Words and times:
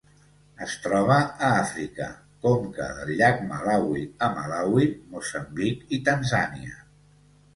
Es 0.67 0.71
troba 0.83 1.15
a 1.47 1.49
Àfrica: 1.57 2.05
conca 2.45 2.87
del 2.99 3.11
llac 3.19 3.43
Malawi 3.51 4.01
a 4.27 4.29
Malawi, 4.37 4.89
Moçambic 5.17 5.95
i 5.99 6.03
Tanzània. 6.11 6.75